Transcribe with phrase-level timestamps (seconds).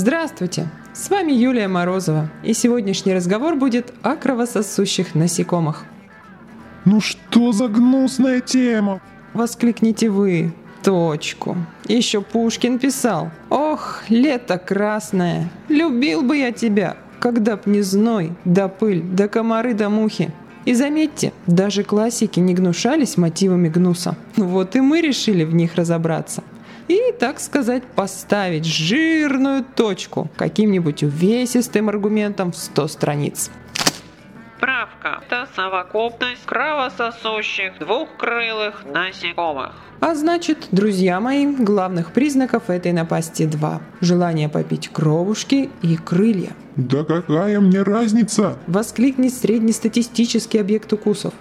[0.00, 0.68] Здравствуйте!
[0.94, 5.86] С вами Юлия Морозова, и сегодняшний разговор будет о кровососущих насекомых.
[6.84, 9.00] Ну что за гнусная тема?
[9.34, 10.52] Воскликните вы.
[10.84, 11.56] Точку.
[11.88, 13.32] Еще Пушкин писал.
[13.50, 19.74] Ох, лето красное, любил бы я тебя, когда б не зной, да пыль, да комары,
[19.74, 20.30] да мухи.
[20.64, 24.14] И заметьте, даже классики не гнушались мотивами гнуса.
[24.36, 26.44] Вот и мы решили в них разобраться.
[26.88, 33.50] И, так сказать, поставить жирную точку каким-нибудь увесистым аргументом в 100 страниц.
[34.56, 35.22] Справка.
[35.26, 39.72] Это совокупность кровососущих двухкрылых насекомых.
[40.00, 43.80] А значит, друзья мои, главных признаков этой напасти два.
[44.00, 46.50] Желание попить кровушки и крылья.
[46.76, 48.56] Да какая мне разница?
[48.66, 51.34] Воскликнет среднестатистический объект укусов.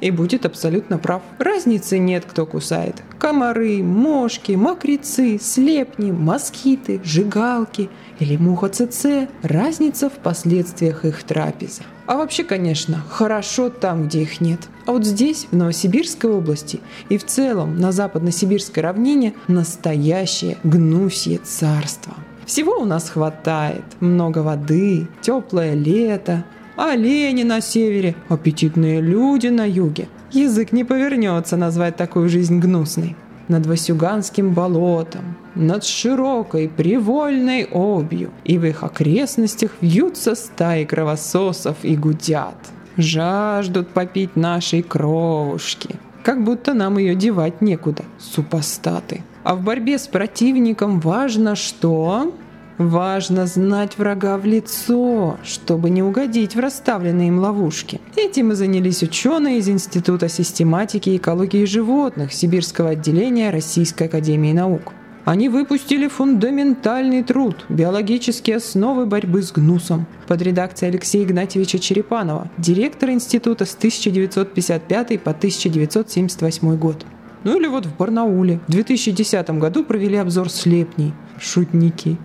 [0.00, 1.22] И будет абсолютно прав.
[1.38, 3.02] Разницы нет, кто кусает.
[3.18, 7.90] Комары, мошки, мокрецы, слепни, москиты, жигалки
[8.20, 9.28] или муха ЦЦ.
[9.42, 11.82] Разница в последствиях их трапезы.
[12.06, 14.60] А вообще, конечно, хорошо там, где их нет.
[14.86, 22.14] А вот здесь, в Новосибирской области и в целом на западно-сибирской равнине настоящее гнусье царство.
[22.46, 23.84] Всего у нас хватает.
[24.00, 26.46] Много воды, теплое лето,
[26.78, 30.08] олени на севере, аппетитные люди на юге.
[30.30, 33.16] Язык не повернется назвать такую жизнь гнусной.
[33.48, 41.96] Над Васюганским болотом, над широкой привольной обью, и в их окрестностях вьются стаи кровососов и
[41.96, 42.56] гудят.
[42.96, 49.22] Жаждут попить нашей кровушки, как будто нам ее девать некуда, супостаты.
[49.44, 52.34] А в борьбе с противником важно что?
[52.78, 58.00] Важно знать врага в лицо, чтобы не угодить в расставленные им ловушки.
[58.14, 64.92] Этим и занялись ученые из Института систематики и экологии животных Сибирского отделения Российской Академии Наук.
[65.24, 73.12] Они выпустили фундаментальный труд «Биологические основы борьбы с гнусом» под редакцией Алексея Игнатьевича Черепанова, директора
[73.12, 77.04] института с 1955 по 1978 год.
[77.42, 81.12] Ну или вот в Барнауле в 2010 году провели обзор слепней.
[81.40, 82.16] Шутники.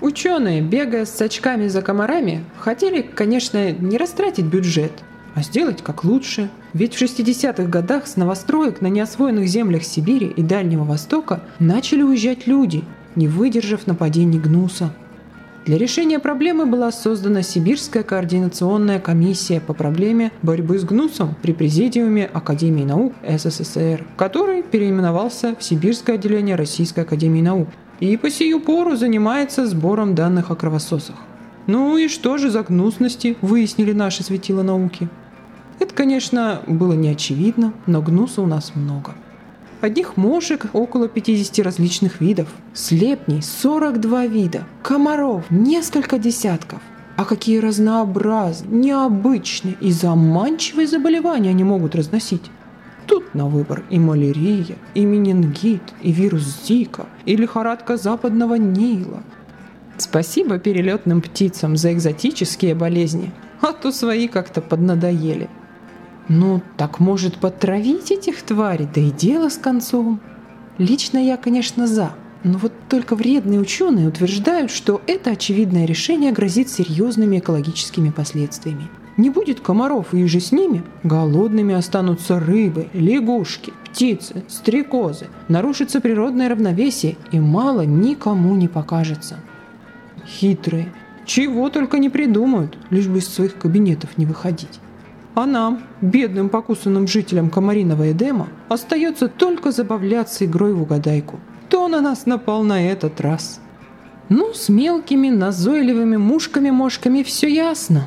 [0.00, 4.92] Ученые, бегая с очками за комарами, хотели, конечно, не растратить бюджет,
[5.34, 6.50] а сделать как лучше.
[6.72, 12.46] Ведь в 60-х годах с новостроек на неосвоенных землях Сибири и Дальнего Востока начали уезжать
[12.46, 12.84] люди,
[13.16, 14.92] не выдержав нападений гнуса.
[15.66, 22.24] Для решения проблемы была создана Сибирская координационная комиссия по проблеме борьбы с гнусом при Президиуме
[22.24, 27.68] Академии наук СССР, который переименовался в Сибирское отделение Российской Академии наук
[28.00, 31.16] и по сию пору занимается сбором данных о кровососах.
[31.66, 35.08] Ну и что же за гнусности выяснили наши светила науки?
[35.78, 39.14] Это, конечно, было не очевидно, но гнуса у нас много–
[39.80, 46.80] Одних мошек около 50 различных видов, слепней 42 вида, комаров несколько десятков.
[47.16, 52.42] А какие разнообразные, необычные и заманчивые заболевания они могут разносить.
[53.08, 59.22] Тут на выбор и малярия, и менингит, и вирус Зика, и лихорадка западного Нила.
[59.96, 63.32] Спасибо перелетным птицам за экзотические болезни,
[63.62, 65.48] а то свои как-то поднадоели.
[66.28, 70.20] Ну, так может подтравить этих тварей, да и дело с концом.
[70.76, 72.12] Лично я, конечно, за.
[72.44, 78.88] Но вот только вредные ученые утверждают, что это очевидное решение грозит серьезными экологическими последствиями.
[79.18, 85.26] Не будет комаров и же с ними, голодными останутся рыбы, лягушки, птицы, стрекозы.
[85.48, 89.40] Нарушится природное равновесие и мало никому не покажется.
[90.24, 90.92] Хитрые.
[91.26, 94.80] Чего только не придумают, лишь бы из своих кабинетов не выходить.
[95.34, 101.40] А нам, бедным покусанным жителям Комариного Эдема, остается только забавляться игрой в угадайку.
[101.66, 103.60] Кто на нас напал на этот раз?
[104.28, 108.06] Ну, с мелкими назойливыми мушками-мошками все ясно.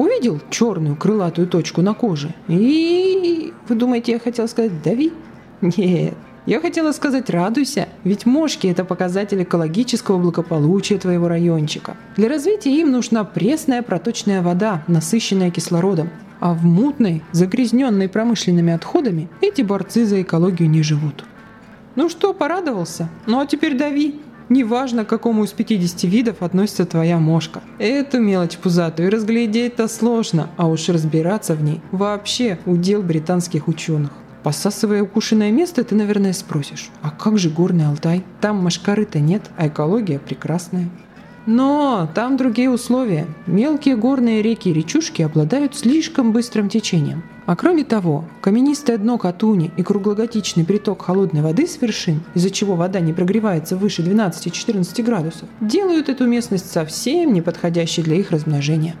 [0.00, 3.52] Увидел черную крылатую точку на коже и...
[3.68, 5.12] Вы думаете, я хотел сказать «дави»?
[5.60, 6.14] Нет,
[6.46, 11.98] я хотела сказать «радуйся», ведь мошки– это показатель экологического благополучия твоего райончика.
[12.16, 16.08] Для развития им нужна пресная проточная вода, насыщенная кислородом.
[16.40, 21.26] А в мутной, загрязненной промышленными отходами эти борцы за экологию не живут.
[21.94, 23.10] Ну что, порадовался?
[23.26, 24.18] Ну а теперь дави.
[24.50, 27.62] Неважно, к какому из 50 видов относится твоя мошка.
[27.78, 34.10] Эту мелочь пузатую разглядеть-то сложно, а уж разбираться в ней вообще удел британских ученых.
[34.42, 38.24] Посасывая укушенное место, ты, наверное, спросишь, а как же горный Алтай?
[38.40, 40.90] Там машкары-то нет, а экология прекрасная.
[41.46, 43.26] Но там другие условия.
[43.46, 47.22] Мелкие горные реки и речушки обладают слишком быстрым течением.
[47.50, 52.76] А кроме того, каменистое дно Катуни и круглогодичный приток холодной воды с вершин, из-за чего
[52.76, 58.94] вода не прогревается выше 12-14 градусов, делают эту местность совсем неподходящей для их размножения.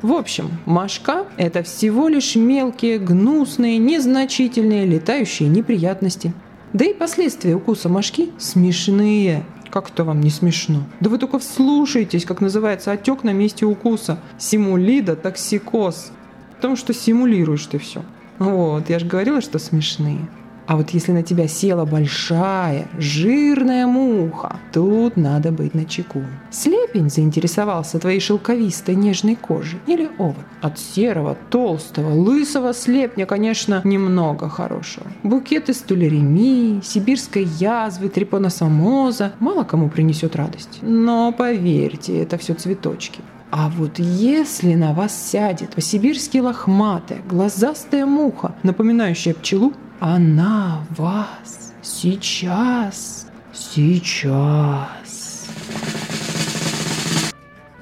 [0.00, 6.32] В общем, мошка– это всего лишь мелкие, гнусные, незначительные летающие неприятности.
[6.72, 9.44] Да и последствия укуса мошки смешные.
[9.68, 10.84] Как это вам не смешно?
[11.00, 14.20] Да вы только вслушайтесь, как называется отек на месте укуса.
[14.38, 16.12] Симулида токсикоз.
[16.60, 18.02] Потому что симулируешь ты все.
[18.38, 20.28] Вот, я же говорила, что смешные.
[20.66, 26.22] А вот если на тебя села большая, жирная муха, тут надо быть на чеку.
[26.50, 30.44] Слепень заинтересовался твоей шелковистой нежной кожей или овод.
[30.60, 35.06] От серого, толстого, лысого слепня, конечно, немного хорошего.
[35.22, 40.80] Букет из тулеремии, сибирской язвы, трипоносомоза мало кому принесет радость.
[40.82, 43.22] Но поверьте, это все цветочки.
[43.50, 53.26] А вот если на вас сядет по-сибирски лохматая, глазастая муха, напоминающая пчелу, она вас сейчас,
[53.52, 55.46] сейчас.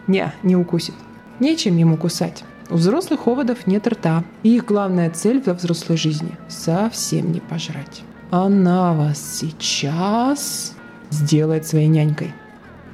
[0.06, 0.94] Не, не укусит.
[1.38, 2.44] Нечем ему кусать.
[2.70, 8.02] У взрослых оводов нет рта, и их главная цель во взрослой жизни– совсем не пожрать.
[8.30, 10.74] Она вас сейчас
[11.10, 12.34] сделает своей нянькой.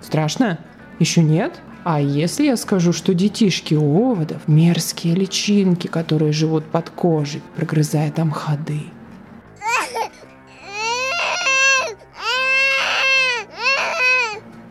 [0.01, 0.59] Страшно?
[0.99, 1.61] Еще нет?
[1.85, 8.11] А если я скажу, что детишки у оводов– мерзкие личинки, которые живут под кожей, прогрызая
[8.11, 8.81] там ходы?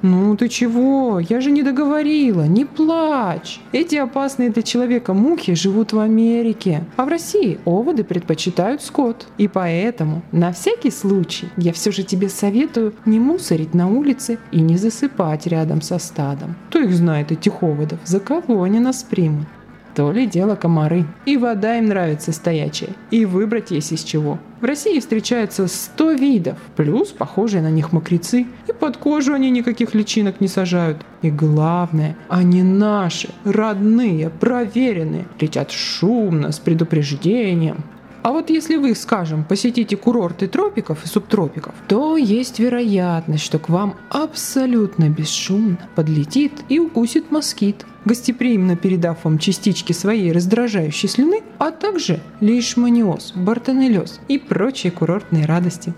[0.03, 1.21] Ну ты чего?
[1.21, 2.43] Я же не договорила.
[2.43, 3.61] Не плачь.
[3.71, 6.83] Эти опасные для человека мухи живут в Америке.
[6.97, 9.27] А в России оводы предпочитают скот.
[9.37, 14.59] И поэтому, на всякий случай, я все же тебе советую не мусорить на улице и
[14.59, 16.55] не засыпать рядом со стадом.
[16.67, 17.99] Кто их знает, этих оводов?
[18.03, 19.47] За кого они нас примут?
[19.95, 21.05] То ли дело комары.
[21.25, 22.89] И вода им нравится стоячая.
[23.09, 24.37] И выбрать есть из чего.
[24.63, 28.47] В России встречается 100 видов, плюс похожие на них мокрецы.
[28.69, 30.99] И под кожу они никаких личинок не сажают.
[31.21, 37.83] И главное, они наши, родные, проверенные, летят шумно, с предупреждением.
[38.23, 43.67] А вот если вы, скажем, посетите курорты тропиков и субтропиков, то есть вероятность, что к
[43.67, 51.71] вам абсолютно бесшумно подлетит и укусит москит, гостеприимно передав вам частички своей раздражающей слюны, а
[51.71, 55.93] также лейшманиоз, бартонеллез и прочие курортные радости.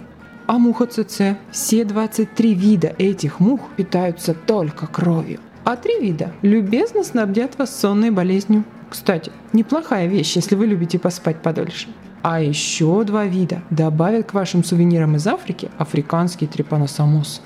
[0.48, 1.38] А муха ЦЦ?
[1.52, 5.40] Все 23 вида этих мух питаются только кровью.
[5.64, 8.64] А три вида любезно снабдят вас сонной болезнью.
[8.90, 11.88] Кстати, неплохая вещь, если вы любите поспать подольше.
[12.28, 17.40] А еще два вида добавят к вашим сувенирам из Африки африканский трепаносомус.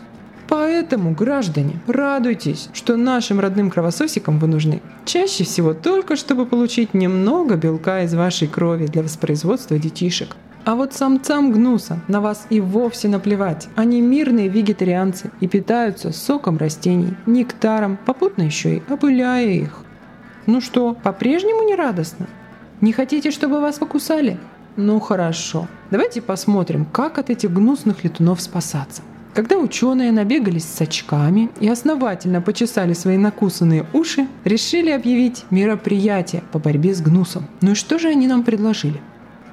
[0.47, 4.81] Поэтому, граждане, радуйтесь, что нашим родным кровососикам вы нужны.
[5.03, 10.37] Чаще всего только, чтобы получить немного белка из вашей крови для воспроизводства детишек.
[10.63, 13.67] А вот самцам гнуса на вас и вовсе наплевать.
[13.75, 19.81] Они мирные вегетарианцы и питаются соком растений, нектаром, попутно еще и опыляя их.
[20.45, 22.27] Ну что, по-прежнему не радостно?
[22.79, 24.39] Не хотите, чтобы вас покусали?
[24.81, 25.67] Ну хорошо.
[25.91, 29.01] Давайте посмотрим, как от этих гнусных летунов спасаться.
[29.33, 36.59] Когда ученые набегались с очками и основательно почесали свои накусанные уши, решили объявить мероприятие по
[36.59, 37.45] борьбе с гнусом.
[37.59, 39.01] Ну и что же они нам предложили?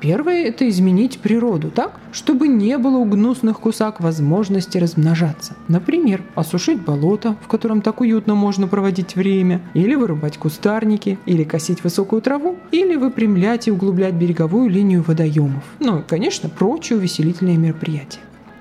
[0.07, 5.57] Первое– это изменить природу так, чтобы не было у гнусных кусак возможности размножаться.
[5.67, 11.83] Например, осушить болото, в котором так уютно можно проводить время, или вырубать кустарники, или косить
[11.83, 15.65] высокую траву, или выпрямлять и углублять береговую линию водоемов.
[15.81, 18.21] Ну и, конечно, прочие увеселительные мероприятия.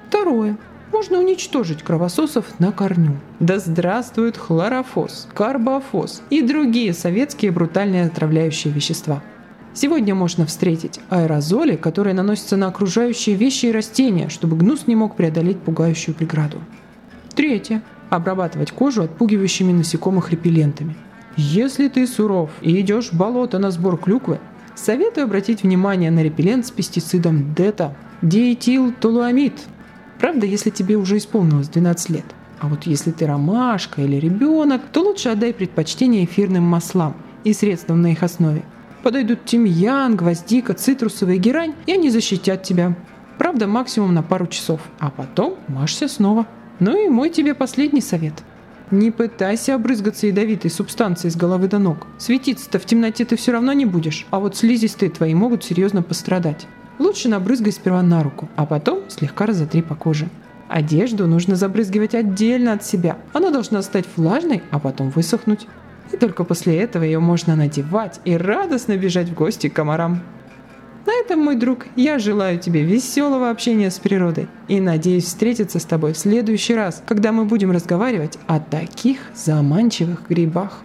[0.10, 0.58] Второе
[0.92, 3.20] можно уничтожить кровососов на корню.
[3.40, 9.22] Да здравствует хлорофос, карбофос и другие советские брутальные отравляющие вещества.
[9.76, 15.18] Сегодня можно встретить аэрозоли, которые наносятся на окружающие вещи и растения, чтобы гнус не мог
[15.18, 16.62] преодолеть пугающую преграду.
[17.36, 17.84] Третье.
[18.10, 20.96] Обрабатывать кожу отпугивающими насекомых репеллентами.
[21.36, 24.40] Если ты суров и идешь в болото на сбор клюквы,
[24.76, 29.60] советую обратить внимание на репеллент с пестицидом ДЭТА– диэтилтолуамид.
[30.20, 32.26] Правда, если тебе уже исполнилось 12 лет.
[32.62, 38.02] А вот если ты ромашка или ребенок, то лучше отдай предпочтение эфирным маслам и средствам
[38.02, 38.64] на их основе–
[39.06, 42.96] Подойдут тимьян, гвоздика, цитрусовая герань, и они защитят тебя.
[43.38, 44.82] Правда, максимум на пару часов.
[44.98, 46.48] А потом машься снова.
[46.80, 48.34] Ну и мой тебе последний совет.
[48.90, 52.08] Не пытайся обрызгаться ядовитой субстанцией с головы до ног.
[52.18, 56.66] Светиться-то в темноте ты все равно не будешь, а вот слизистые твои могут серьезно пострадать.
[56.98, 60.30] Лучше набрызгай сперва на руку, а потом слегка разотри по коже.
[60.68, 63.20] Одежду нужно забрызгивать отдельно от себя.
[63.34, 65.68] Она должна стать влажной, а потом высохнуть
[66.16, 70.24] и только после этого ее можно надевать и радостно бежать в гости к комарам.
[71.26, 76.14] этом, мой друг, я желаю тебе веселого общения с природой и надеюсь встретиться с тобой
[76.14, 80.82] в следующий раз, когда мы будем разговаривать о таких заманчивых грибах.